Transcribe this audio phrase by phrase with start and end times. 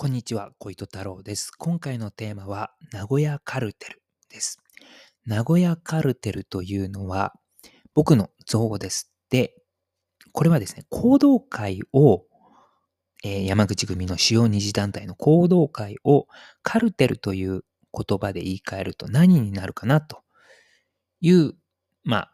[0.00, 1.50] こんにちは、小糸太郎です。
[1.50, 4.58] 今回のテーマは、名古屋カルテルです。
[5.26, 7.34] 名古屋カルテルというのは、
[7.92, 9.12] 僕の造語です。
[9.28, 9.52] で、
[10.32, 12.24] これはですね、行動会を、
[13.24, 16.28] えー山口組の主要二次団体の行動会を
[16.62, 17.62] カルテルという
[17.92, 20.22] 言葉で言い換えると何になるかなと
[21.20, 21.52] いう、
[22.04, 22.32] まあ、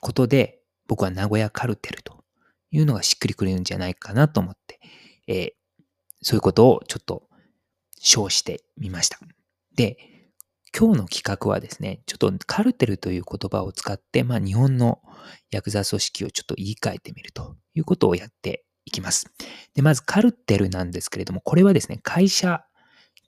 [0.00, 2.22] ことで、僕は名古屋カルテルと
[2.70, 4.78] いうのがしっくりくるんじゃないかなと思って、
[5.26, 5.61] えー
[6.22, 7.28] そういうことをちょっと
[8.00, 9.18] 称してみました。
[9.76, 9.96] で、
[10.76, 15.02] 今日の企画はですね、ちょっとカルテルという言葉を使って、まあ日本の
[15.50, 19.26] ヤクザ組織をちょっと言い換えてみるということをやっていきます。
[19.74, 22.64] で、まずカルテルなんですけれども、これはですね、会社、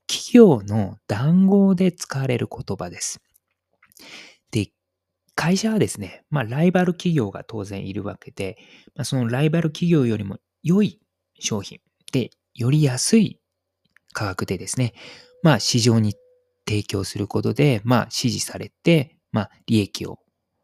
[0.07, 3.21] 企業の談合で使われる言葉です。
[4.51, 4.71] で、
[5.35, 8.57] 会社はですね、まあライバル企業が当然いるわけで、
[8.95, 11.01] まあ、そのライバル企業よりも良い
[11.39, 11.81] 商品
[12.13, 13.41] で、より安い
[14.13, 14.95] 価格でですね、
[15.43, 16.15] まあ市場に
[16.67, 20.19] 提供することで、まあ支持されて、まあ利益を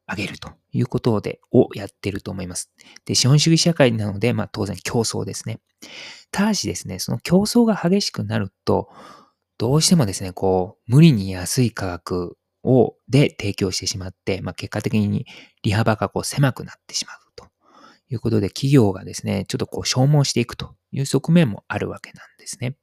[0.09, 2.71] 上げるということで、をやってると思います。
[3.05, 5.61] で、資本主義社会なので、まあ当然競争ですね。
[6.31, 8.89] ただしですね、その競争が激しくなると、
[9.59, 15.27] どうしてもですね、こう、無理に安い価格を、で提供してしまって、まあ結果的に
[15.63, 17.47] 利幅がこう狭くなってしまうと
[18.09, 22.77] いうことで、企業がですね、ちょっとこう消耗していくという側面もあるわけなんですね。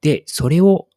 [0.00, 0.88] で、それを、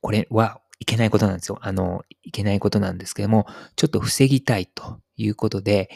[0.00, 1.58] これはいけないことなんですよ。
[1.62, 5.90] あの、いけないことなんですけども、ちょっと防ぎたいということで、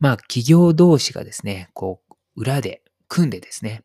[0.00, 3.82] まあ企業同士がですね、こう、裏で組んでですね、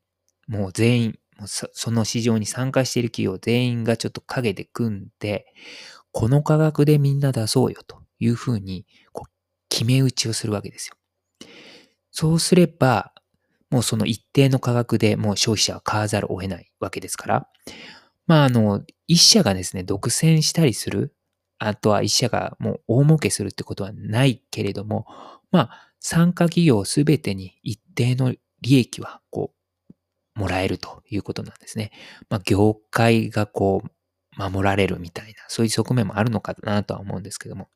[0.47, 5.45] もう全員、そその市場に参加している企業全員がちょっと陰で組んで、
[6.11, 9.31] この価格でみんな出そうよというふうに、こう、
[9.69, 10.95] 決め打ちをするわけですよ。
[12.11, 13.13] そうすれば、
[13.71, 17.47] もうその一定の価格でもう消費者は買わざるを得ないわけですから、
[18.27, 21.15] まああの、一社がですね、独占したりする、
[21.59, 25.05] あとは一社がもう大儲けするってことはないけれども、
[25.51, 29.53] まあ参加企業すべてに一定の利益はこ
[30.37, 31.91] う、もらえるということなんですね。
[32.29, 33.89] まあ業界がこう、
[34.51, 37.69] 守られるみたいな、そういう側面もあるのかなとは思うんですけども。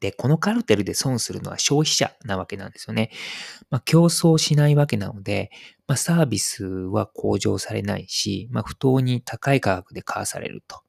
[0.00, 3.10] で、このカルテルで損するのは消費者なわけなんですよね。
[3.70, 5.50] まあ、競争しないわけなので、
[5.86, 10.82] まあ、サービスは向上されないし、まあ、不当に高い価格で買わされると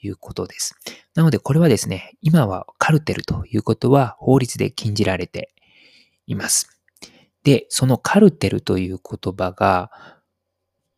[0.00, 0.74] いうことです。
[1.14, 5.54] なので、これはですね、今はカルテルということは法律で禁じられて
[6.26, 6.80] います。
[7.42, 9.90] で、そのカルテルという言葉が、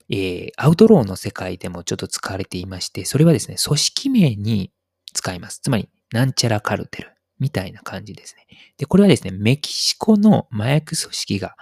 [0.08, 4.72] えーアウトローの世界でもちょっと使われていまして、それはですね、組織名に
[5.12, 5.60] 使います。
[5.60, 8.46] つまり、なんちゃらカルテルみたいな感じですね。
[8.78, 11.56] で、これはですね、メキシコの麻薬組織が、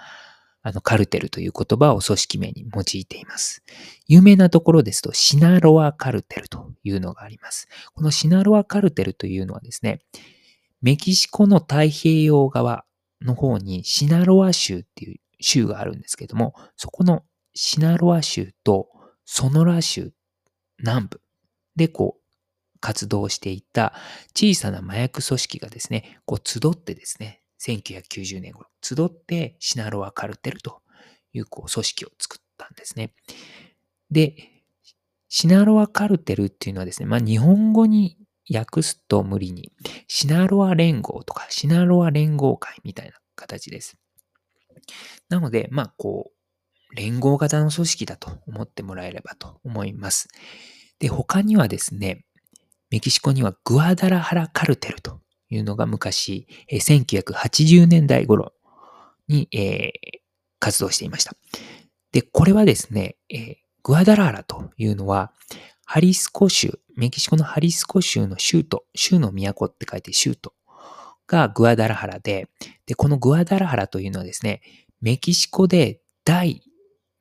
[0.63, 3.63] あの、カルテルという言葉を組織名に用いています。
[4.07, 7.69] 有名なところですと、シナロアカルテルというのがあります。
[7.95, 10.01] このシナロアカルテルというのはですね、
[10.81, 12.85] メキシコの太平洋側
[13.21, 17.25] の方にシナロア州っていう州があるんですけども、そこの
[17.55, 18.89] シナロア州と
[19.25, 20.13] ソノラ州
[20.79, 21.21] 南部
[21.77, 22.24] でこう
[22.85, 23.95] 活動していた
[24.37, 30.83] 小さな麻薬組織がですね、こう集ってですね、1990年頃、集ってシナロアカルテルと
[31.33, 33.15] いうこう組織を作ったんですね。
[34.11, 34.51] で、
[35.31, 38.19] シナロアカルテルっていうのはですね、まあ日本語に
[38.55, 39.73] 訳すと無理に、
[40.07, 43.97] シナロア連合とかシナロア連合会みたいな形です。
[45.31, 46.33] なので、まあこ
[46.93, 50.29] う、連合型の組織だと思ってもらえればと思います。
[50.99, 52.27] で、他にはですね、
[52.95, 58.53] メキシコにはグアダラハラカルテルというのが昔、え1980年代頃
[59.27, 60.21] に、えー
[60.61, 61.33] 活動していました。
[62.13, 65.33] で、これはですね、えーグアダラハラというのは、
[65.85, 70.55] ハリスコ州、メキシコのハリスコ州の州都、州の都って書いて州都
[71.27, 72.49] がグアダラハラで、
[72.87, 74.63] で、このグアダラハラというのはですね、
[75.01, 76.63] メキシコで第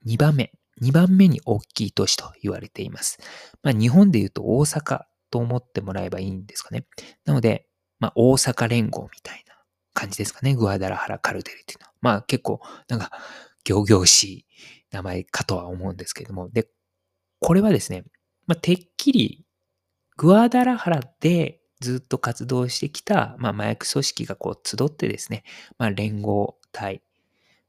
[0.05, 0.51] 2番目、
[0.83, 3.17] 2番目に大きい都市と言われています。
[3.63, 5.01] まあ、日本で言うと大阪
[5.33, 6.85] と思ってもらえばいいんですかね。
[7.25, 7.65] なので、
[7.97, 9.55] まあ、大阪連合みたいな
[9.95, 10.53] 感じですかね。
[10.53, 11.93] グアダラハラカルテルっていうのは。
[12.01, 13.09] まあ、結構、なんか、
[13.63, 14.45] 行々しい
[14.91, 16.49] 名前かとは思うんですけれども。
[16.49, 16.67] で、
[17.39, 18.03] これはですね、
[18.45, 19.43] まあ、てっきり、
[20.17, 25.43] グアダラハラでずっと活動してきた、まあ、麻薬組織がこう集ってですね、
[25.79, 27.01] まあ、連合体、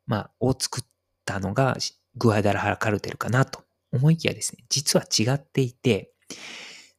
[0.06, 0.84] まあ、を作っ
[1.24, 1.78] たのが
[2.16, 6.10] グアダラハラカルテルかなと思いきやですね、実は違っていて、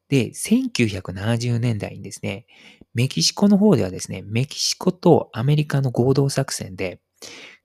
[0.10, 2.46] で、1970年代にですね、
[2.94, 7.02] メキシコの方ではですね、メキシコとアメリカの合同作戦で、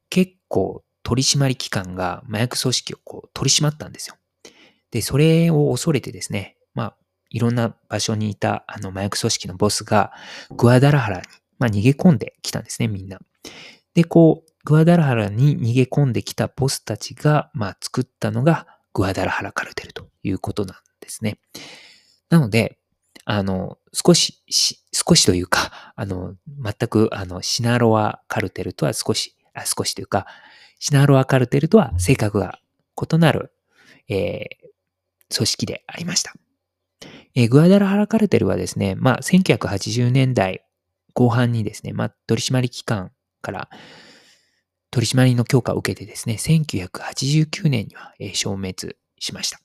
[0.09, 4.17] 結構取締り機関が麻薬組織をこう取り締まったんですよ。
[4.91, 6.97] で、それを恐れてですね、まあ、
[7.31, 10.13] いろんな場所にいた、あの、麻薬組織のボスが、
[10.51, 11.23] グアダラハラに、
[11.59, 13.21] まあ、逃げ込んできたんですね、みんな。
[13.95, 21.39] で、こう、グアダラハラに逃げ込んできたボスたちが、まあ、作ったのが、グアダラハラカルテルということなんですね。
[22.31, 22.79] なので、
[23.25, 24.43] あの、少し、
[24.93, 30.27] 少しというか、あの、全く、あの、シナロアカルテルとは少し、あ少しというか、
[30.79, 32.59] シナロアカルテルとは性格が
[32.97, 33.53] 異なる、
[34.09, 36.33] えー、組織でありました。
[37.35, 40.65] えー、グアダラハラカルテルはですね、まあ、1980年代
[41.15, 43.13] 後半にですね、まあ、取締機関
[43.43, 43.69] から
[44.91, 49.61] 取締りの強化を受けてですね、1989年には消滅しました。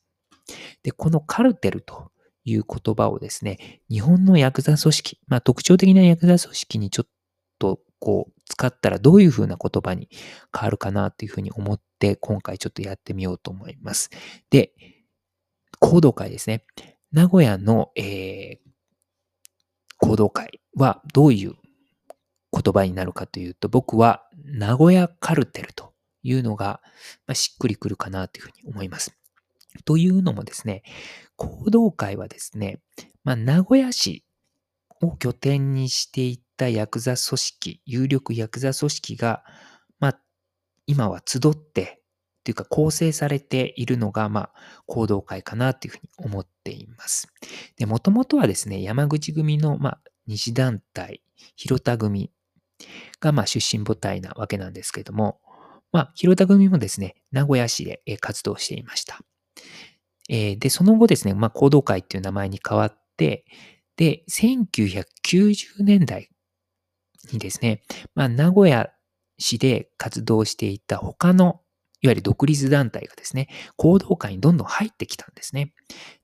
[0.83, 2.11] で、このカルテルと
[2.45, 7.09] いう言葉をですね、日本のヤクザ組織、まあ特徴的なヤクザ組織にちょっ
[7.59, 10.09] とこう使ったらどういうふうな言葉に
[10.55, 14.11] 変わるかなというふうに思って今回ちょっとやってみようと思います。
[14.49, 14.73] で、
[15.79, 16.63] 行動会ですね。
[17.11, 18.69] 名古屋の、えー、
[19.97, 21.53] 行動会はどういう
[22.51, 25.93] 言葉になるかというと、僕は名古屋カルテルと
[26.23, 26.81] いうのが、
[27.25, 29.15] まあ、しっくりくるかなというふうに思います。
[29.83, 30.83] というのもですね、
[31.35, 32.79] 行動会はですね、
[33.23, 34.23] まあ、名古屋市
[35.01, 39.43] を拠点にしていたヤクザ組織、有力ヤクザ組織が、
[39.99, 40.19] まあ、
[40.87, 42.01] 今は集って、
[42.43, 44.51] というか構成されているのが、まあ、
[44.85, 47.27] 行動会かなというふうに思っています。
[47.75, 51.23] で、もともとはですね、山口組の、まあ、西団体、
[51.55, 52.31] 広田組
[53.19, 55.39] が、まあ、出身母体なわけなんですけれども、
[55.91, 59.19] まあ、広田組もですね、名古屋市で活動していました。
[60.29, 63.45] えー、で、その後ですね、まあ、行動会っていう名前に変わって、
[63.97, 66.29] で、1990年代
[67.31, 68.91] にですね、まあ、名古屋
[69.37, 71.61] 市で活動していた他の、
[72.01, 75.73] いわゆる独立団体がですね、行動会にどんどん入ってきたんですね。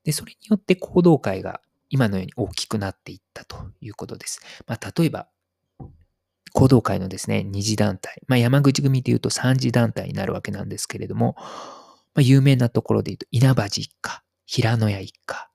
[0.04, 4.42] で、それによって行動会が今のように大きくなっていったということです。
[4.68, 5.28] まあ、例えば、
[6.54, 11.36] 行動会のですね、二次団体、まあ、山口組でいうと三次団体になるわけなんですけれども、
[12.14, 15.50] まあ、有名なところで言うと、稲葉寺一家、平野屋一家、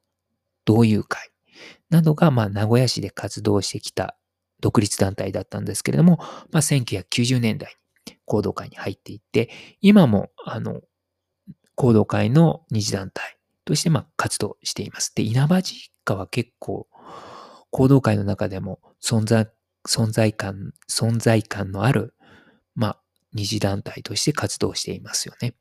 [0.65, 1.31] 同友会
[1.91, 4.17] などが、まあ、名古屋市で活動してきた
[4.61, 6.19] 独立団体だったんですけれども、
[6.51, 7.77] まあ、1990年代
[8.07, 9.51] に行動会に入っていって、
[9.81, 10.81] 今も、あの、
[11.75, 15.15] 行動会の二次団体として、まあ、活動しています。
[15.15, 16.89] で、稲葉寺一家は結構、
[17.71, 19.49] 行動会の中でも存在、
[19.87, 22.15] 存在感、存在感のある、
[22.75, 23.01] まあ、
[23.35, 25.55] 二次団体として活動していますよね。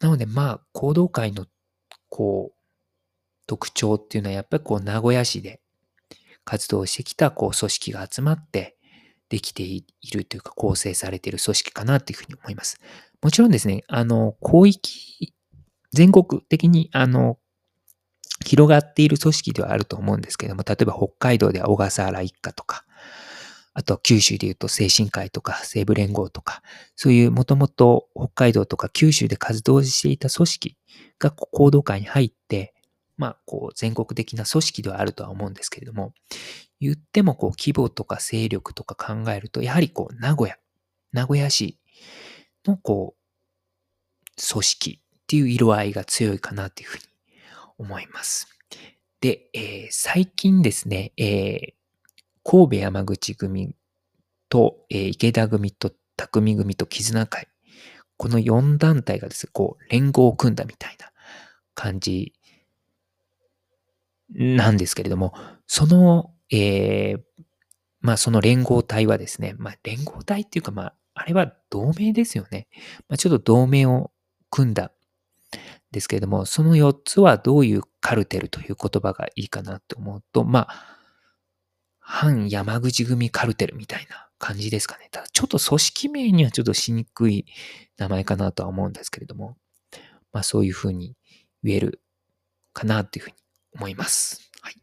[0.00, 1.46] なので、まあ、行動会の、
[2.08, 2.56] こう、
[3.46, 5.60] 特徴っていうのは、やっぱりこう、名古屋市で
[6.44, 8.76] 活動してきた、こう、組織が集まって、
[9.28, 12.78] できているというか、構成されている組織かなというふうに思います。
[13.20, 15.34] もちろんですね、あの、広域、
[15.92, 17.38] 全国的に、あの、
[18.44, 22.84] 広がっている組織ではあると思うんですけども、例えば北海道では小笠原一家とか、
[23.78, 26.62] あと九州で言うと精神科医とか西部連合とか、
[26.96, 30.76] そういうもともと北海道とか九州で活動していた組織
[31.18, 32.72] が行動会に入って、
[33.18, 36.14] まあ、こう、全国的な組織ではあるとは思うんですけれども、
[36.80, 40.56] 言っても、こう、規模とか勢力とか考えると、やはりこう、名古屋、
[41.12, 41.78] 名古屋市
[42.64, 47.02] の、こう、組織っていう色合いが強いかなというふうに
[47.76, 48.48] 思います。
[49.20, 51.74] で、えー、最近ですね、えー、
[52.48, 53.74] 神戸山口組
[54.48, 57.48] と、えー、池田組と匠組と絆会。
[58.16, 61.10] この4団体がですね、こう、連合を組んだみたいな
[61.74, 62.32] 感じ
[64.32, 65.34] なんですけれども、
[65.66, 67.20] その、えー、
[68.00, 72.68] まあその連合体はですね、まあ連合体っていうかまあ、あれは同盟ですよね。
[73.08, 74.12] まあちょっと同盟を
[74.50, 74.90] 組んだん
[75.90, 80.95] ですけれども、その4つはどういうカルテルという言葉がいいかなと思うと、まあ、
[82.08, 85.08] 反山口組カルテルみたいな感じですかね。
[85.10, 87.46] ただちょっと組織名にはちょっとしにくい
[87.98, 89.56] 名前かなとは思うんですけれども、
[90.32, 91.16] まあそういうふうに
[91.64, 92.00] 言える
[92.72, 93.36] かなというふうに
[93.74, 94.52] 思います。
[94.60, 94.74] はい。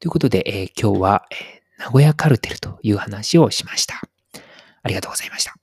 [0.00, 4.02] ということで、えー、今日は、えー、名古屋カルテルという話をしました。
[4.82, 5.54] ありがとうございました。